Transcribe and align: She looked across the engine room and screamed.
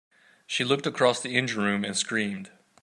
She 0.47 0.63
looked 0.63 0.87
across 0.87 1.21
the 1.21 1.37
engine 1.37 1.61
room 1.63 1.85
and 1.85 1.95
screamed. 1.95 2.49